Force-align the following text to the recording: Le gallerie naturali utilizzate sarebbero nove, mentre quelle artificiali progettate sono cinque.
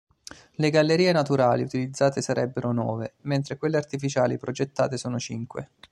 Le 0.55 0.69
gallerie 0.71 1.11
naturali 1.11 1.61
utilizzate 1.61 2.23
sarebbero 2.23 2.71
nove, 2.71 3.17
mentre 3.25 3.57
quelle 3.57 3.77
artificiali 3.77 4.39
progettate 4.39 4.97
sono 4.97 5.19
cinque. 5.19 5.69